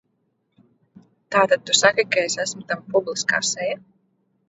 Tātad 1.35 1.69
tu 1.69 1.77
saki, 1.81 2.07
ka 2.17 2.25
esmu 2.47 2.67
tava 2.73 2.91
publiskā 2.97 3.47
seja? 3.55 3.83